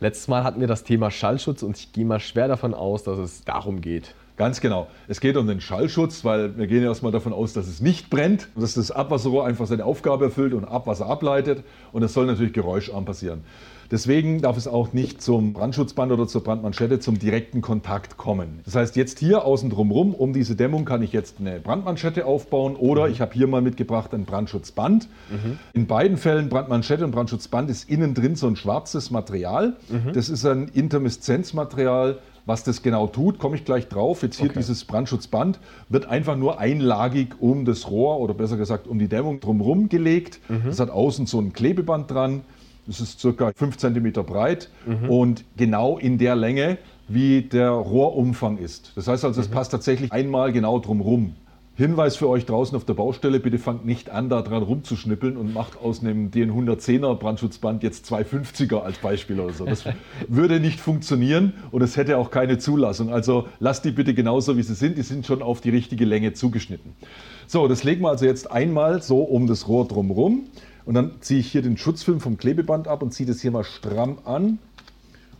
Letztes 0.00 0.26
Mal 0.26 0.42
hatten 0.42 0.58
wir 0.60 0.66
das 0.66 0.82
Thema 0.82 1.10
Schallschutz 1.12 1.62
und 1.62 1.76
ich 1.78 1.92
gehe 1.92 2.04
mal 2.04 2.18
schwer 2.20 2.48
davon 2.48 2.74
aus, 2.74 3.04
dass 3.04 3.16
es 3.18 3.44
darum 3.44 3.80
geht. 3.80 4.14
Ganz 4.36 4.60
genau. 4.60 4.88
Es 5.08 5.20
geht 5.20 5.36
um 5.38 5.46
den 5.46 5.62
Schallschutz, 5.62 6.24
weil 6.24 6.58
wir 6.58 6.66
gehen 6.66 6.82
ja 6.82 6.88
erstmal 6.88 7.12
davon 7.12 7.32
aus, 7.32 7.54
dass 7.54 7.66
es 7.66 7.80
nicht 7.80 8.10
brennt, 8.10 8.48
dass 8.54 8.74
das 8.74 8.90
Abwasserrohr 8.90 9.46
einfach 9.46 9.66
seine 9.66 9.84
Aufgabe 9.84 10.26
erfüllt 10.26 10.52
und 10.52 10.66
Abwasser 10.66 11.06
ableitet. 11.06 11.64
Und 11.92 12.02
das 12.02 12.12
soll 12.12 12.26
natürlich 12.26 12.52
geräuscharm 12.52 13.06
passieren. 13.06 13.44
Deswegen 13.90 14.42
darf 14.42 14.56
es 14.56 14.66
auch 14.66 14.92
nicht 14.92 15.22
zum 15.22 15.52
Brandschutzband 15.52 16.10
oder 16.10 16.26
zur 16.26 16.42
Brandmanschette 16.42 16.98
zum 16.98 17.20
direkten 17.20 17.60
Kontakt 17.62 18.16
kommen. 18.16 18.60
Das 18.64 18.74
heißt, 18.74 18.96
jetzt 18.96 19.20
hier 19.20 19.44
außen 19.44 19.70
drumherum, 19.70 20.12
um 20.12 20.32
diese 20.32 20.56
Dämmung 20.56 20.84
kann 20.84 21.02
ich 21.02 21.12
jetzt 21.12 21.36
eine 21.38 21.60
Brandmanschette 21.60 22.26
aufbauen 22.26 22.74
oder 22.74 23.08
ich 23.08 23.20
habe 23.20 23.32
hier 23.32 23.46
mal 23.46 23.62
mitgebracht 23.62 24.12
ein 24.12 24.24
Brandschutzband. 24.24 25.08
In 25.72 25.86
beiden 25.86 26.16
Fällen, 26.16 26.48
Brandmanschette 26.48 27.04
und 27.04 27.12
Brandschutzband, 27.12 27.70
ist 27.70 27.88
innen 27.88 28.12
drin 28.12 28.34
so 28.34 28.48
ein 28.48 28.56
schwarzes 28.56 29.12
Material. 29.12 29.76
Das 30.12 30.28
ist 30.28 30.44
ein 30.44 30.66
Intermiszenzmaterial, 30.66 32.18
was 32.46 32.62
das 32.64 32.82
genau 32.82 33.08
tut, 33.08 33.38
komme 33.38 33.56
ich 33.56 33.64
gleich 33.64 33.88
drauf. 33.88 34.22
Jetzt 34.22 34.38
hier 34.38 34.46
Okay. 34.50 34.60
dieses 34.60 34.84
Brandschutzband 34.84 35.58
wird 35.88 36.06
einfach 36.06 36.36
nur 36.36 36.58
einlagig 36.60 37.34
um 37.40 37.64
das 37.64 37.90
Rohr 37.90 38.20
oder 38.20 38.34
besser 38.34 38.56
gesagt 38.56 38.86
um 38.86 38.98
die 38.98 39.08
Dämmung 39.08 39.40
drumherum 39.40 39.88
gelegt. 39.88 40.40
Es 40.68 40.80
hat 40.80 40.90
außen 40.90 41.26
so 41.26 41.40
ein 41.40 41.52
Klebeband 41.52 42.10
dran. 42.10 42.42
Das 42.86 43.00
ist 43.00 43.18
circa 43.20 43.50
5 43.54 43.76
cm 43.76 44.12
breit 44.12 44.70
und 45.08 45.44
genau 45.56 45.98
in 45.98 46.18
der 46.18 46.36
Länge, 46.36 46.78
wie 47.08 47.42
der 47.42 47.70
Rohrumfang 47.70 48.58
ist. 48.58 48.92
Das 48.94 49.08
heißt 49.08 49.24
also, 49.24 49.40
es 49.40 49.48
passt 49.48 49.72
tatsächlich 49.72 50.12
einmal 50.12 50.52
genau 50.52 50.78
drumrum. 50.78 51.34
Hinweis 51.76 52.16
für 52.16 52.26
euch 52.30 52.46
draußen 52.46 52.74
auf 52.74 52.86
der 52.86 52.94
Baustelle, 52.94 53.38
bitte 53.38 53.58
fangt 53.58 53.84
nicht 53.84 54.08
an, 54.08 54.30
da 54.30 54.40
dran 54.40 54.62
rumzuschnippeln 54.62 55.36
und 55.36 55.52
macht 55.52 55.78
aus 55.78 56.00
einem 56.00 56.30
DN110er 56.30 57.16
Brandschutzband 57.16 57.82
jetzt 57.82 58.10
250er 58.10 58.78
als 58.78 58.96
Beispiel 58.96 59.38
oder 59.38 59.52
so. 59.52 59.66
Das 59.66 59.84
würde 60.28 60.58
nicht 60.58 60.80
funktionieren 60.80 61.52
und 61.72 61.82
es 61.82 61.98
hätte 61.98 62.16
auch 62.16 62.30
keine 62.30 62.56
Zulassung. 62.56 63.12
Also 63.12 63.48
lasst 63.60 63.84
die 63.84 63.90
bitte 63.90 64.14
genauso, 64.14 64.56
wie 64.56 64.62
sie 64.62 64.74
sind. 64.74 64.96
Die 64.96 65.02
sind 65.02 65.26
schon 65.26 65.42
auf 65.42 65.60
die 65.60 65.68
richtige 65.68 66.06
Länge 66.06 66.32
zugeschnitten. 66.32 66.92
So, 67.46 67.68
das 67.68 67.84
legen 67.84 68.00
wir 68.00 68.08
also 68.08 68.24
jetzt 68.24 68.50
einmal 68.50 69.02
so 69.02 69.18
um 69.18 69.46
das 69.46 69.68
Rohr 69.68 69.86
drumherum 69.86 70.44
und 70.86 70.94
dann 70.94 71.10
ziehe 71.20 71.40
ich 71.40 71.52
hier 71.52 71.60
den 71.60 71.76
Schutzfilm 71.76 72.20
vom 72.20 72.38
Klebeband 72.38 72.88
ab 72.88 73.02
und 73.02 73.12
ziehe 73.12 73.26
das 73.26 73.42
hier 73.42 73.50
mal 73.50 73.64
stramm 73.64 74.16
an 74.24 74.58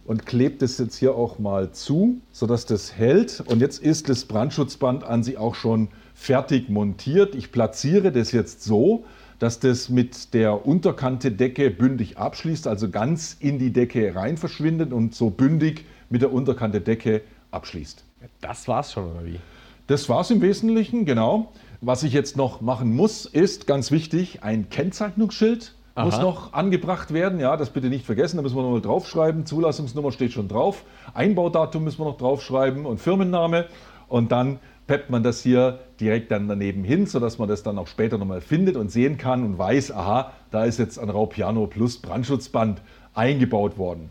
und 0.05 0.27
klebt 0.27 0.61
es 0.61 0.77
jetzt 0.77 0.97
hier 0.97 1.15
auch 1.15 1.39
mal 1.39 1.73
zu, 1.73 2.19
sodass 2.31 2.67
das 2.67 2.93
hält. 2.93 3.43
Und 3.47 3.61
jetzt 3.61 3.83
ist 3.83 4.11
das 4.11 4.27
Brandschutzband 4.27 5.03
an 5.03 5.23
sich 5.23 5.39
auch 5.39 5.55
schon 5.55 5.89
fertig 6.17 6.69
montiert. 6.69 7.35
Ich 7.37 7.53
platziere 7.53 8.11
das 8.11 8.33
jetzt 8.33 8.65
so, 8.65 9.05
dass 9.39 9.61
das 9.61 9.91
mit 9.91 10.33
der 10.35 10.67
Unterkante 10.67 11.31
Decke 11.31 11.71
bündig 11.71 12.19
abschließt, 12.19 12.67
also 12.67 12.91
ganz 12.91 13.37
in 13.39 13.59
die 13.59 13.73
Decke 13.73 14.15
rein 14.17 14.39
verschwindet 14.39 14.93
und 14.93 15.15
so 15.15 15.31
bündig 15.31 15.85
mit 16.09 16.23
der 16.23 16.33
Unterkante 16.33 16.81
Decke 16.81 17.21
abschließt. 17.51 18.03
Das 18.41 18.67
war's 18.67 18.93
schon, 18.93 19.13
oder 19.13 19.25
wie? 19.27 19.39
Das 19.87 20.09
war 20.09 20.23
es 20.23 20.31
im 20.31 20.41
Wesentlichen, 20.41 21.05
genau. 21.05 21.53
Was 21.83 22.03
ich 22.03 22.15
jetzt 22.15 22.37
noch 22.37 22.63
machen 22.63 22.97
muss, 22.97 23.27
ist 23.27 23.67
ganz 23.67 23.91
wichtig, 23.93 24.43
ein 24.43 24.71
Kennzeichnungsschild 24.71 25.75
muss 25.97 26.15
Aha. 26.15 26.23
noch 26.23 26.53
angebracht 26.53 27.13
werden. 27.13 27.41
Ja, 27.41 27.57
das 27.57 27.71
bitte 27.71 27.89
nicht 27.89 28.05
vergessen, 28.05 28.37
da 28.37 28.43
müssen 28.43 28.57
wir 28.57 28.63
nochmal 28.63 28.83
draufschreiben. 28.83 29.47
Zulassungsnummer 29.47 30.13
steht 30.13 30.33
schon 30.33 30.49
drauf. 30.49 30.85
Einbaudatum 31.15 31.85
müssen 31.85 32.01
wir 32.01 32.07
noch 32.07 32.19
draufschreiben 32.19 32.85
und 32.85 33.01
Firmenname. 33.01 33.67
Und 34.09 34.31
dann 34.31 34.59
peppt 34.87 35.11
man 35.11 35.23
das 35.23 35.43
hier 35.43 35.81
direkt 36.01 36.31
dann 36.31 36.49
daneben 36.49 36.85
hin, 36.85 37.07
sodass 37.07 37.39
man 37.39 37.49
das 37.49 37.63
dann 37.63 37.79
auch 37.79 37.87
später 37.87 38.19
nochmal 38.19 38.41
findet 38.41 38.77
und 38.77 38.91
sehen 38.91 39.19
kann 39.19 39.45
und 39.45 39.59
weiß, 39.59 39.93
aha, 39.93 40.33
da 40.51 40.65
ist 40.65 40.79
jetzt 40.79 40.99
ein 40.99 41.11
Raupiano 41.11 41.67
Plus 41.67 41.99
Brandschutzband 41.99 42.83
eingebaut 43.15 43.79
worden. 43.79 44.11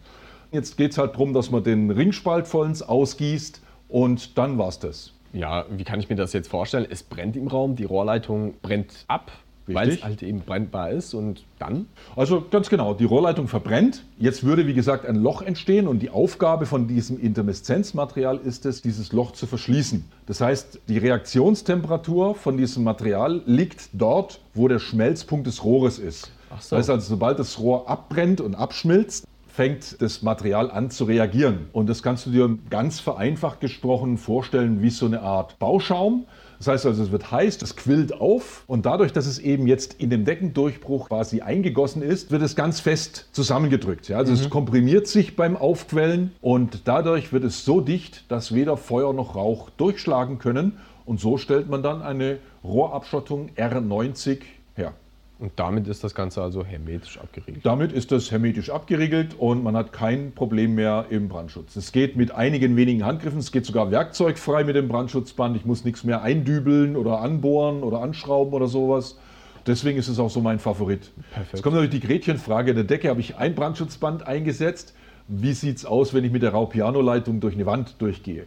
Jetzt 0.52 0.78
geht 0.78 0.92
es 0.92 0.98
halt 0.98 1.14
darum, 1.14 1.34
dass 1.34 1.52
man 1.52 1.64
den 1.64 1.92
Ringspalt 1.92 2.48
vollends 2.48 2.82
ausgießt 2.82 3.62
und 3.88 4.38
dann 4.38 4.58
war's 4.58 4.80
das. 4.80 5.12
Ja, 5.34 5.66
wie 5.70 5.84
kann 5.84 6.00
ich 6.00 6.10
mir 6.10 6.16
das 6.16 6.32
jetzt 6.32 6.48
vorstellen? 6.48 6.88
Es 6.90 7.04
brennt 7.04 7.36
im 7.36 7.48
Raum, 7.48 7.76
die 7.76 7.84
Rohrleitung 7.84 8.56
brennt 8.62 9.06
ab, 9.08 9.32
weil 9.68 9.90
es 9.90 10.04
halt 10.04 10.22
eben 10.24 10.42
brennbar 10.42 10.92
ist 10.92 11.14
und 11.14 11.44
dann? 11.60 11.88
Also 12.16 12.44
ganz 12.50 12.70
genau, 12.70 12.94
die 12.94 13.06
Rohrleitung 13.06 13.48
verbrennt. 13.48 14.04
Jetzt 14.18 14.44
würde, 14.44 14.68
wie 14.68 14.74
gesagt, 14.74 15.06
ein 15.06 15.16
Loch 15.16 15.42
entstehen 15.42 15.88
und 15.88 16.00
die 16.00 16.10
Aufgabe 16.10 16.66
von 16.66 16.88
diesem 16.88 17.20
Intermeszenzmaterial 17.20 18.38
ist 18.38 18.66
es, 18.66 18.82
dieses 18.82 19.12
Loch 19.12 19.32
zu 19.32 19.48
verschließen. 19.48 20.06
Das 20.28 20.42
heißt, 20.42 20.82
die 20.88 20.98
Reaktionstemperatur 20.98 22.36
von 22.36 22.58
diesem 22.58 22.84
Material 22.84 23.42
liegt 23.46 23.90
dort, 23.94 24.40
wo 24.54 24.68
der 24.68 24.80
Schmelzpunkt 24.80 25.48
des 25.48 25.64
Rohres 25.64 26.00
ist. 26.00 26.32
Ach 26.50 26.62
so. 26.62 26.76
Das 26.76 26.84
heißt 26.84 26.90
also, 26.92 27.08
sobald 27.08 27.40
das 27.40 27.60
Rohr 27.60 27.90
abbrennt 27.90 28.42
und 28.42 28.56
abschmilzt, 28.56 29.28
fängt 29.48 30.02
das 30.02 30.22
Material 30.22 30.70
an 30.70 30.92
zu 30.92 31.06
reagieren. 31.06 31.70
Und 31.72 31.88
das 31.88 32.04
kannst 32.04 32.26
du 32.26 32.32
dir 32.32 32.58
ganz 32.70 33.00
vereinfacht 33.00 33.62
gesprochen 33.62 34.18
vorstellen 34.18 34.82
wie 34.82 34.90
so 34.90 35.06
eine 35.06 35.22
Art 35.22 35.58
Bauschaum. 35.60 36.26
Das 36.58 36.68
heißt 36.68 36.86
also, 36.86 37.04
es 37.04 37.12
wird 37.12 37.32
heiß, 37.32 37.62
es 37.62 37.76
quillt 37.76 38.14
auf 38.14 38.64
und 38.68 38.86
dadurch, 38.86 39.14
dass 39.14 39.26
es 39.26 39.40
eben 39.40 39.68
jetzt 39.68 39.96
in 39.96 40.10
dem 40.10 40.26
Deckendurchbruch 40.26 41.10
quasi 41.10 41.42
eingegossen 41.42 42.02
ist, 42.02 42.32
wird 42.32 42.42
es 42.42 42.56
ganz 42.56 42.80
fest 42.80 43.30
zusammengedrückt. 43.32 44.08
Ja, 44.08 44.18
also 44.18 44.34
mhm. 44.34 44.40
es 44.40 44.50
komprimiert 44.50 45.08
sich 45.08 45.36
beim 45.36 45.58
Aufquellen 45.58 46.32
und 46.42 46.88
dadurch 46.88 47.34
wird 47.34 47.44
es 47.44 47.66
so 47.66 47.82
dicht, 47.82 48.30
dass 48.30 48.54
weder 48.54 48.78
Feuer 48.78 49.14
noch 49.14 49.36
Rauch 49.36 49.70
durchschlagen 49.72 50.40
können. 50.40 50.78
Und 51.06 51.20
so 51.20 51.38
stellt 51.38 51.70
man 51.70 51.84
dann 51.84 52.02
eine 52.02 52.40
Rohrabschottung 52.64 53.52
R90 53.56 54.40
her. 54.76 54.94
Und 55.38 55.52
damit 55.58 55.88
ist 55.88 56.04
das 56.04 56.16
Ganze 56.16 56.42
also 56.42 56.64
hermetisch 56.64 57.18
abgeriegelt? 57.18 57.66
Damit 57.66 57.92
ist 57.92 58.12
das 58.12 58.32
hermetisch 58.32 58.70
abgeriegelt 58.70 59.36
und 59.38 59.64
man 59.64 59.76
hat 59.76 59.92
kein 59.92 60.32
Problem 60.32 60.76
mehr 60.76 61.08
im 61.10 61.28
Brandschutz. 61.28 61.76
Es 61.76 61.92
geht 61.92 62.16
mit 62.16 62.32
einigen 62.32 62.78
wenigen 62.78 63.06
Handgriffen, 63.06 63.40
es 63.40 63.52
geht 63.52 63.66
sogar 63.66 63.92
werkzeugfrei 63.92 64.64
mit 64.64 64.78
dem 64.78 64.88
Brandschutzband. 64.88 65.58
Ich 65.58 65.66
muss 65.66 65.84
nichts 65.84 66.06
mehr 66.06 66.22
eindübeln 66.22 66.96
oder 66.96 67.20
anbohren 67.20 67.84
oder 67.84 68.02
anschrauben 68.02 68.54
oder 68.54 68.68
sowas. 68.68 69.20
Deswegen 69.68 69.98
ist 69.98 70.08
es 70.08 70.20
auch 70.20 70.30
so 70.30 70.40
mein 70.40 70.60
Favorit. 70.60 71.12
Perfekt. 71.32 71.54
Jetzt 71.54 71.64
kommt 71.64 71.76
natürlich 71.76 72.00
die 72.00 72.08
Gretchenfrage. 72.08 72.70
In 72.70 72.76
der 72.78 72.86
Decke 72.86 73.10
habe 73.10 73.20
ich 73.20 73.36
ein 73.36 73.56
Brandschutzband 73.56 74.26
eingesetzt. 74.26 74.96
Wie 75.28 75.54
sieht 75.54 75.78
es 75.78 75.86
aus, 75.86 76.14
wenn 76.14 76.24
ich 76.24 76.32
mit 76.32 76.44
der 76.44 76.52
Raupiano-Leitung 76.52 77.42
durch 77.42 77.56
eine 77.56 77.66
Wand 77.66 78.00
durchgehe? 78.00 78.46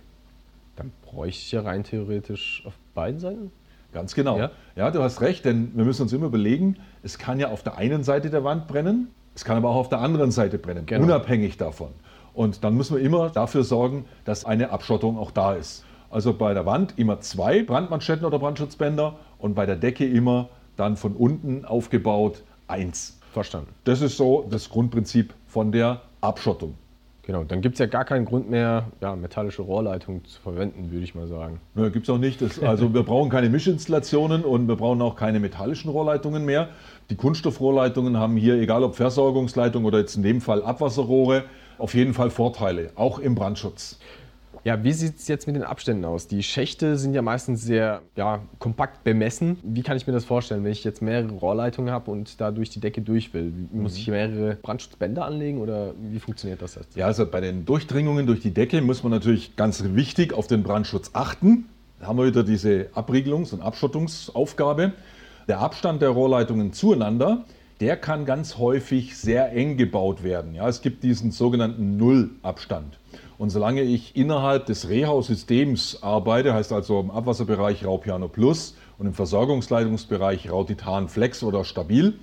Dann 0.76 0.92
bräuchte 1.02 1.40
ich 1.40 1.52
ja 1.52 1.62
rein 1.62 1.82
theoretisch 1.82 2.62
auf 2.64 2.72
beiden 2.94 3.18
Seiten 3.18 3.50
Ganz 3.92 4.14
genau. 4.14 4.38
Ja? 4.38 4.50
ja, 4.76 4.90
du 4.90 5.02
hast 5.02 5.20
recht, 5.20 5.44
denn 5.44 5.72
wir 5.74 5.84
müssen 5.84 6.02
uns 6.02 6.12
immer 6.12 6.26
überlegen, 6.26 6.76
es 7.02 7.18
kann 7.18 7.40
ja 7.40 7.48
auf 7.48 7.62
der 7.62 7.78
einen 7.78 8.04
Seite 8.04 8.30
der 8.30 8.44
Wand 8.44 8.68
brennen, 8.68 9.08
es 9.34 9.44
kann 9.44 9.56
aber 9.56 9.70
auch 9.70 9.76
auf 9.76 9.88
der 9.88 10.00
anderen 10.00 10.30
Seite 10.30 10.58
brennen, 10.58 10.84
genau. 10.86 11.04
unabhängig 11.04 11.56
davon. 11.56 11.90
Und 12.34 12.64
dann 12.64 12.76
müssen 12.76 12.96
wir 12.96 13.02
immer 13.02 13.30
dafür 13.30 13.64
sorgen, 13.64 14.04
dass 14.24 14.44
eine 14.44 14.70
Abschottung 14.70 15.18
auch 15.18 15.30
da 15.30 15.54
ist. 15.54 15.84
Also 16.10 16.32
bei 16.32 16.54
der 16.54 16.66
Wand 16.66 16.94
immer 16.96 17.20
zwei 17.20 17.62
Brandmanschetten 17.62 18.24
oder 18.24 18.38
Brandschutzbänder 18.38 19.16
und 19.38 19.54
bei 19.54 19.66
der 19.66 19.76
Decke 19.76 20.06
immer 20.06 20.48
dann 20.76 20.96
von 20.96 21.14
unten 21.14 21.64
aufgebaut 21.64 22.42
eins. 22.66 23.18
Verstanden. 23.32 23.74
Das 23.84 24.00
ist 24.00 24.16
so 24.16 24.46
das 24.50 24.68
Grundprinzip 24.70 25.34
von 25.46 25.70
der 25.70 26.00
Abschottung. 26.20 26.74
Genau, 27.28 27.44
dann 27.44 27.60
gibt 27.60 27.74
es 27.74 27.78
ja 27.78 27.84
gar 27.84 28.06
keinen 28.06 28.24
Grund 28.24 28.48
mehr, 28.48 28.86
ja, 29.02 29.14
metallische 29.14 29.60
Rohrleitungen 29.60 30.24
zu 30.24 30.40
verwenden, 30.40 30.90
würde 30.90 31.04
ich 31.04 31.14
mal 31.14 31.26
sagen. 31.26 31.60
Ja, 31.74 31.90
gibt 31.90 32.08
es 32.08 32.10
auch 32.10 32.16
nicht. 32.16 32.40
Das, 32.40 32.58
also 32.62 32.94
wir 32.94 33.02
brauchen 33.02 33.28
keine 33.28 33.50
Mischinstallationen 33.50 34.46
und 34.46 34.66
wir 34.66 34.76
brauchen 34.76 35.02
auch 35.02 35.14
keine 35.14 35.38
metallischen 35.38 35.90
Rohrleitungen 35.90 36.46
mehr. 36.46 36.70
Die 37.10 37.16
Kunststoffrohrleitungen 37.16 38.16
haben 38.16 38.38
hier, 38.38 38.54
egal 38.54 38.82
ob 38.82 38.96
Versorgungsleitung 38.96 39.84
oder 39.84 39.98
jetzt 39.98 40.16
in 40.16 40.22
dem 40.22 40.40
Fall 40.40 40.62
Abwasserrohre, 40.62 41.44
auf 41.76 41.92
jeden 41.92 42.14
Fall 42.14 42.30
Vorteile, 42.30 42.92
auch 42.94 43.18
im 43.18 43.34
Brandschutz. 43.34 43.98
Ja, 44.64 44.82
wie 44.82 44.92
sieht 44.92 45.18
es 45.18 45.28
jetzt 45.28 45.46
mit 45.46 45.56
den 45.56 45.62
Abständen 45.62 46.04
aus? 46.04 46.26
Die 46.26 46.42
Schächte 46.42 46.96
sind 46.96 47.14
ja 47.14 47.22
meistens 47.22 47.62
sehr 47.62 48.02
ja, 48.16 48.40
kompakt 48.58 49.04
bemessen. 49.04 49.58
Wie 49.62 49.82
kann 49.82 49.96
ich 49.96 50.06
mir 50.06 50.12
das 50.12 50.24
vorstellen, 50.24 50.64
wenn 50.64 50.72
ich 50.72 50.84
jetzt 50.84 51.00
mehrere 51.00 51.32
Rohrleitungen 51.32 51.92
habe 51.92 52.10
und 52.10 52.40
da 52.40 52.50
durch 52.50 52.70
die 52.70 52.80
Decke 52.80 53.00
durch 53.00 53.32
will? 53.32 53.52
Muss 53.72 53.96
ich 53.96 54.08
mehrere 54.08 54.56
Brandschutzbänder 54.56 55.24
anlegen 55.24 55.60
oder 55.60 55.94
wie 55.98 56.18
funktioniert 56.18 56.60
das 56.60 56.74
jetzt? 56.74 56.96
Ja, 56.96 57.06
also 57.06 57.26
bei 57.26 57.40
den 57.40 57.64
Durchdringungen 57.64 58.26
durch 58.26 58.40
die 58.40 58.52
Decke 58.52 58.82
muss 58.82 59.02
man 59.02 59.12
natürlich 59.12 59.56
ganz 59.56 59.82
wichtig 59.84 60.32
auf 60.32 60.46
den 60.46 60.62
Brandschutz 60.62 61.10
achten. 61.12 61.66
Da 62.00 62.06
haben 62.06 62.18
wir 62.18 62.26
wieder 62.26 62.44
diese 62.44 62.88
Abriegelungs- 62.94 63.52
und 63.52 63.62
Abschottungsaufgabe. 63.62 64.92
Der 65.48 65.60
Abstand 65.60 66.02
der 66.02 66.10
Rohrleitungen 66.10 66.72
zueinander, 66.72 67.44
der 67.80 67.96
kann 67.96 68.24
ganz 68.24 68.58
häufig 68.58 69.16
sehr 69.16 69.52
eng 69.52 69.76
gebaut 69.76 70.22
werden. 70.22 70.54
Ja, 70.54 70.68
es 70.68 70.82
gibt 70.82 71.02
diesen 71.02 71.30
sogenannten 71.30 71.96
Nullabstand. 71.96 72.98
Und 73.38 73.50
solange 73.50 73.82
ich 73.82 74.16
innerhalb 74.16 74.66
des 74.66 74.88
Rehaus-Systems 74.88 76.02
arbeite, 76.02 76.54
heißt 76.54 76.72
also 76.72 76.98
im 76.98 77.12
Abwasserbereich 77.12 77.86
Raupiano 77.86 78.26
Plus 78.26 78.76
und 78.98 79.06
im 79.06 79.14
Versorgungsleitungsbereich 79.14 80.50
Rautitan 80.50 81.08
Flex 81.08 81.44
oder 81.44 81.64
Stabil, 81.64 82.14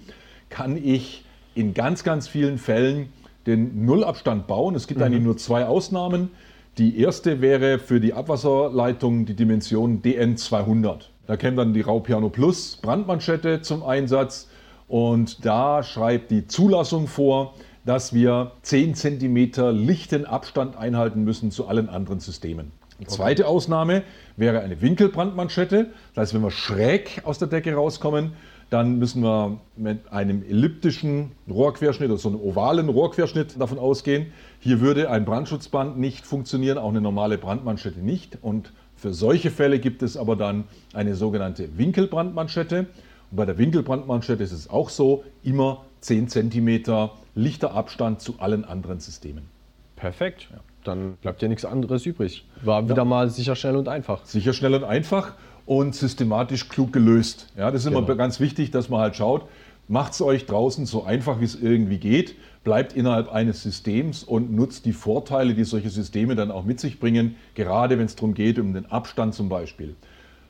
kann 0.49 0.75
ich 0.75 1.23
in 1.55 1.73
ganz, 1.73 2.03
ganz 2.03 2.27
vielen 2.27 2.57
Fällen 2.57 3.13
den 3.47 3.85
Nullabstand 3.85 4.45
bauen. 4.45 4.75
Es 4.75 4.87
gibt 4.87 4.99
mhm. 4.99 5.05
eigentlich 5.05 5.23
nur 5.23 5.37
zwei 5.37 5.65
Ausnahmen. 5.65 6.31
Die 6.77 6.99
erste 6.99 7.39
wäre 7.39 7.79
für 7.79 8.01
die 8.01 8.13
Abwasserleitung 8.13 9.25
die 9.25 9.35
Dimension 9.35 10.01
DN200. 10.01 11.03
Da 11.27 11.37
käme 11.37 11.55
dann 11.55 11.73
die 11.73 11.81
Raupiano 11.81 12.27
Plus 12.29 12.75
Brandmanschette 12.81 13.61
zum 13.61 13.83
Einsatz 13.83 14.49
und 14.89 15.45
da 15.45 15.81
schreibt 15.81 16.29
die 16.29 16.45
Zulassung 16.45 17.07
vor, 17.07 17.53
dass 17.85 18.13
wir 18.13 18.51
10 18.63 18.95
cm 18.95 19.51
lichten 19.71 20.25
Abstand 20.25 20.75
einhalten 20.75 21.23
müssen 21.23 21.51
zu 21.51 21.67
allen 21.67 21.89
anderen 21.89 22.19
Systemen. 22.19 22.71
Die 22.99 23.07
zweite 23.07 23.47
Ausnahme 23.47 24.03
wäre 24.37 24.61
eine 24.61 24.81
Winkelbrandmanschette. 24.81 25.87
Das 26.13 26.23
heißt, 26.23 26.33
wenn 26.33 26.41
wir 26.41 26.51
schräg 26.51 27.21
aus 27.25 27.39
der 27.39 27.49
Decke 27.49 27.73
rauskommen, 27.73 28.33
dann 28.69 28.97
müssen 28.97 29.21
wir 29.21 29.59
mit 29.75 30.11
einem 30.11 30.43
elliptischen 30.43 31.31
Rohrquerschnitt 31.49 32.09
oder 32.09 32.17
so 32.17 32.29
einem 32.29 32.39
ovalen 32.39 32.89
Rohrquerschnitt 32.89 33.59
davon 33.59 33.77
ausgehen. 33.77 34.27
Hier 34.59 34.79
würde 34.79 35.09
ein 35.11 35.25
Brandschutzband 35.25 35.99
nicht 35.99 36.25
funktionieren, 36.25 36.77
auch 36.77 36.89
eine 36.89 37.01
normale 37.01 37.37
Brandmanschette 37.37 37.99
nicht. 37.99 38.39
Und 38.41 38.71
für 38.95 39.13
solche 39.13 39.51
Fälle 39.51 39.79
gibt 39.79 40.01
es 40.01 40.15
aber 40.17 40.35
dann 40.35 40.63
eine 40.93 41.15
sogenannte 41.15 41.77
Winkelbrandmanschette. 41.77 42.87
Und 43.29 43.37
bei 43.37 43.45
der 43.45 43.57
Winkelbrandmanschette 43.57 44.41
ist 44.41 44.53
es 44.53 44.69
auch 44.69 44.89
so, 44.89 45.25
immer 45.43 45.85
10 45.99 46.29
cm 46.29 47.09
lichter 47.35 47.73
Abstand 47.73 48.21
zu 48.21 48.39
allen 48.39 48.65
anderen 48.65 48.99
Systemen. 48.99 49.49
Perfekt. 49.95 50.47
Ja. 50.51 50.59
Dann 50.83 51.17
bleibt 51.17 51.41
ja 51.41 51.47
nichts 51.47 51.65
anderes 51.65 52.05
übrig. 52.05 52.45
War 52.63 52.85
wieder 52.85 52.97
ja. 52.97 53.05
mal 53.05 53.29
sicher, 53.29 53.55
schnell 53.55 53.75
und 53.75 53.87
einfach. 53.87 54.25
Sicher, 54.25 54.53
schnell 54.53 54.75
und 54.75 54.83
einfach 54.83 55.33
und 55.65 55.95
systematisch 55.95 56.69
klug 56.69 56.93
gelöst. 56.93 57.47
Ja, 57.57 57.71
das 57.71 57.81
ist 57.81 57.87
genau. 57.87 58.05
immer 58.05 58.15
ganz 58.15 58.39
wichtig, 58.39 58.71
dass 58.71 58.89
man 58.89 59.01
halt 59.01 59.15
schaut, 59.15 59.47
macht 59.87 60.13
es 60.13 60.21
euch 60.21 60.45
draußen 60.45 60.85
so 60.85 61.03
einfach, 61.03 61.39
wie 61.39 61.45
es 61.45 61.59
irgendwie 61.59 61.97
geht, 61.97 62.35
bleibt 62.63 62.93
innerhalb 62.93 63.31
eines 63.31 63.61
Systems 63.63 64.23
und 64.23 64.51
nutzt 64.51 64.85
die 64.85 64.93
Vorteile, 64.93 65.53
die 65.53 65.63
solche 65.63 65.89
Systeme 65.89 66.35
dann 66.35 66.51
auch 66.51 66.65
mit 66.65 66.79
sich 66.79 66.99
bringen, 66.99 67.35
gerade 67.53 67.97
wenn 67.97 68.05
es 68.05 68.15
darum 68.15 68.33
geht, 68.33 68.59
um 68.59 68.73
den 68.73 68.85
Abstand 68.87 69.35
zum 69.35 69.49
Beispiel. 69.49 69.95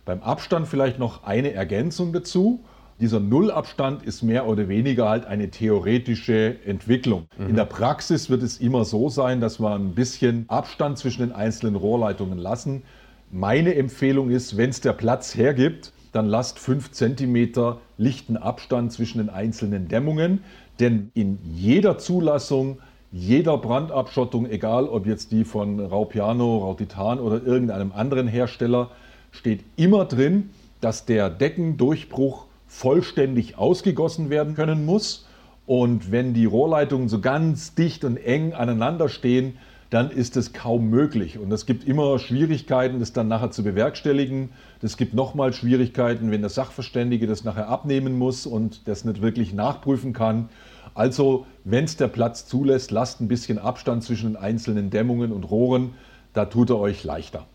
Beim 0.06 0.22
Abstand 0.22 0.68
vielleicht 0.68 1.00
noch 1.00 1.24
eine 1.24 1.52
Ergänzung 1.54 2.14
dazu. 2.14 2.64
Dieser 3.02 3.20
Nullabstand 3.20 4.04
ist 4.04 4.24
mehr 4.24 4.48
oder 4.48 4.70
weniger 4.70 5.10
halt 5.10 5.26
eine 5.26 5.50
theoretische 5.50 6.56
Entwicklung. 6.66 7.28
Mhm. 7.38 7.50
In 7.50 7.56
der 7.56 7.66
Praxis 7.66 8.30
wird 8.30 8.42
es 8.42 8.58
immer 8.58 8.86
so 8.86 9.10
sein, 9.10 9.42
dass 9.42 9.60
wir 9.60 9.76
ein 9.76 9.96
bisschen 9.96 10.46
Abstand 10.48 10.98
zwischen 10.98 11.22
den 11.22 11.34
einzelnen 11.34 11.76
Rohrleitungen 11.76 12.38
lassen. 12.38 12.84
Meine 13.32 13.76
Empfehlung 13.76 14.30
ist, 14.30 14.56
wenn 14.56 14.70
es 14.70 14.80
der 14.80 14.94
Platz 14.94 15.36
hergibt, 15.36 15.92
dann 16.14 16.28
lasst 16.28 16.58
5 16.58 16.92
cm 16.92 17.76
lichten 17.98 18.38
Abstand 18.38 18.94
zwischen 18.94 19.18
den 19.18 19.30
einzelnen 19.30 19.90
Dämmungen. 19.90 20.40
Denn 20.80 21.12
in 21.14 21.40
jeder 21.54 21.98
Zulassung, 21.98 22.80
jeder 23.12 23.58
Brandabschottung, 23.58 24.50
egal 24.50 24.88
ob 24.88 25.06
jetzt 25.06 25.34
die 25.34 25.44
von 25.44 25.82
Raupiano, 25.82 26.60
Rautitan 26.60 27.20
oder 27.20 27.44
irgendeinem 27.44 27.92
anderen 27.92 28.30
Hersteller, 28.30 28.92
steht 29.32 29.66
immer 29.76 30.06
drin, 30.06 30.52
dass 30.80 31.06
der 31.06 31.30
Deckendurchbruch 31.30 32.45
vollständig 32.76 33.58
ausgegossen 33.58 34.30
werden 34.30 34.56
können 34.56 34.86
muss. 34.86 35.26
Und 35.66 36.12
wenn 36.12 36.34
die 36.34 36.46
Rohrleitungen 36.46 37.08
so 37.08 37.22
ganz 37.22 37.74
dicht 37.74 38.04
und 38.04 38.18
eng 38.18 38.54
aneinander 38.54 39.08
stehen, 39.08 39.58
dann 39.90 40.12
ist 40.12 40.36
es 40.36 40.52
kaum 40.52 40.90
möglich. 40.90 41.40
Und 41.40 41.52
es 41.54 41.66
gibt 41.66 41.88
immer 41.88 42.20
Schwierigkeiten, 42.20 43.00
das 43.00 43.14
dann 43.14 43.30
nachher 43.30 43.52
zu 43.52 43.64
bewerkstelligen. 43.64 44.50
Es 44.82 44.98
gibt 44.98 45.14
nochmal 45.14 45.54
Schwierigkeiten, 45.54 46.32
wenn 46.32 46.42
der 46.42 46.50
Sachverständige 46.50 47.28
das 47.28 47.46
nachher 47.46 47.70
abnehmen 47.70 48.18
muss 48.18 48.46
und 48.46 48.88
das 48.88 49.06
nicht 49.06 49.22
wirklich 49.22 49.54
nachprüfen 49.54 50.12
kann. 50.12 50.50
Also, 50.94 51.46
wenn 51.64 51.86
es 51.86 51.96
der 51.96 52.10
Platz 52.10 52.46
zulässt, 52.46 52.92
lasst 52.92 53.22
ein 53.22 53.30
bisschen 53.30 53.58
Abstand 53.58 54.04
zwischen 54.04 54.34
den 54.34 54.38
einzelnen 54.38 54.90
Dämmungen 54.90 55.32
und 55.32 55.44
Rohren. 55.44 55.94
Da 56.34 56.46
tut 56.46 56.70
er 56.70 56.80
euch 56.80 57.06
leichter. 57.06 57.46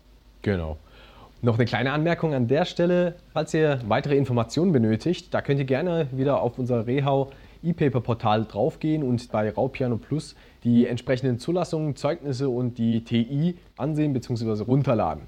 Genau. 0.41 0.77
Noch 1.43 1.55
eine 1.55 1.65
kleine 1.65 1.91
Anmerkung 1.91 2.35
an 2.35 2.47
der 2.47 2.65
Stelle, 2.65 3.15
falls 3.33 3.51
ihr 3.55 3.79
weitere 3.87 4.15
Informationen 4.15 4.71
benötigt, 4.71 5.33
da 5.33 5.41
könnt 5.41 5.57
ihr 5.57 5.65
gerne 5.65 6.07
wieder 6.11 6.39
auf 6.39 6.59
unser 6.59 6.85
Rehau 6.85 7.31
E-Paper-Portal 7.63 8.45
draufgehen 8.45 9.01
und 9.01 9.31
bei 9.31 9.49
Raupiano 9.49 9.97
Plus 9.97 10.35
die 10.63 10.85
entsprechenden 10.85 11.39
Zulassungen, 11.39 11.95
Zeugnisse 11.95 12.47
und 12.47 12.77
die 12.77 13.03
TI 13.03 13.55
ansehen 13.75 14.13
bzw. 14.13 14.61
runterladen. 14.61 15.23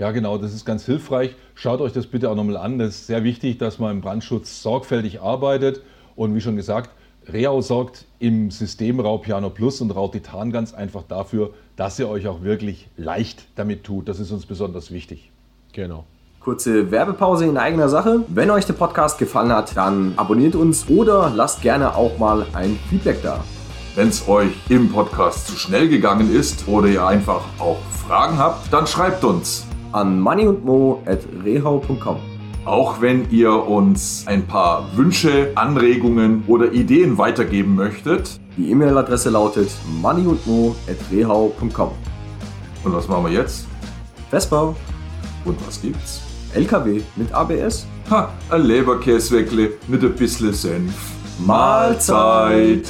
Ja, 0.00 0.10
genau, 0.10 0.36
das 0.36 0.52
ist 0.52 0.64
ganz 0.64 0.84
hilfreich. 0.84 1.36
Schaut 1.54 1.80
euch 1.80 1.92
das 1.92 2.08
bitte 2.08 2.28
auch 2.28 2.34
nochmal 2.34 2.56
an. 2.56 2.80
Das 2.80 2.88
ist 2.88 3.06
sehr 3.06 3.22
wichtig, 3.22 3.58
dass 3.58 3.78
man 3.78 3.92
im 3.92 4.00
Brandschutz 4.00 4.62
sorgfältig 4.62 5.20
arbeitet. 5.20 5.80
Und 6.16 6.34
wie 6.34 6.40
schon 6.40 6.56
gesagt, 6.56 6.90
Reau 7.28 7.60
sorgt 7.60 8.06
im 8.18 8.50
System 8.50 8.98
Rau 8.98 9.18
Piano 9.18 9.50
Plus 9.50 9.80
und 9.80 9.92
Rau 9.92 10.08
Titan 10.08 10.50
ganz 10.50 10.74
einfach 10.74 11.04
dafür, 11.04 11.54
dass 11.76 12.00
ihr 12.00 12.08
euch 12.08 12.26
auch 12.26 12.42
wirklich 12.42 12.88
leicht 12.96 13.46
damit 13.54 13.84
tut. 13.84 14.08
Das 14.08 14.18
ist 14.18 14.32
uns 14.32 14.44
besonders 14.44 14.90
wichtig. 14.90 15.30
Genau. 15.76 16.04
Kurze 16.40 16.90
Werbepause 16.90 17.44
in 17.44 17.58
eigener 17.58 17.90
Sache. 17.90 18.24
Wenn 18.28 18.50
euch 18.50 18.64
der 18.64 18.72
Podcast 18.72 19.18
gefallen 19.18 19.52
hat, 19.52 19.76
dann 19.76 20.14
abonniert 20.16 20.54
uns 20.56 20.88
oder 20.88 21.30
lasst 21.34 21.60
gerne 21.60 21.94
auch 21.94 22.16
mal 22.18 22.46
ein 22.54 22.78
Feedback 22.88 23.22
da. 23.22 23.44
Wenn 23.94 24.08
es 24.08 24.26
euch 24.26 24.52
im 24.70 24.90
Podcast 24.90 25.48
zu 25.48 25.58
schnell 25.58 25.90
gegangen 25.90 26.34
ist 26.34 26.66
oder 26.66 26.88
ihr 26.88 27.06
einfach 27.06 27.42
auch 27.58 27.76
Fragen 28.06 28.38
habt, 28.38 28.72
dann 28.72 28.86
schreibt 28.86 29.22
uns. 29.22 29.66
An 29.92 30.18
moneyundmo.rehau.com. 30.18 32.16
Auch 32.64 33.02
wenn 33.02 33.30
ihr 33.30 33.52
uns 33.52 34.24
ein 34.26 34.46
paar 34.46 34.96
Wünsche, 34.96 35.52
Anregungen 35.56 36.44
oder 36.46 36.72
Ideen 36.72 37.18
weitergeben 37.18 37.74
möchtet. 37.74 38.40
Die 38.56 38.70
E-Mail-Adresse 38.70 39.28
lautet 39.28 39.70
moneyundmo.rehau.com. 40.00 41.90
Und 42.82 42.94
was 42.94 43.08
machen 43.08 43.26
wir 43.26 43.32
jetzt? 43.32 43.66
Vespa, 44.30 44.74
Und 45.46 45.66
was 45.66 45.80
gibt's? 45.80 46.20
LKW 46.54 47.00
mit 47.16 47.32
ABS. 47.32 47.86
Ha, 48.10 48.32
ein 48.50 48.62
Leberkäsweckle 48.62 49.74
mit 49.88 50.02
ein 50.02 50.14
bisschen 50.14 50.52
Senf. 50.52 50.92
Mahlzeit. 51.38 52.86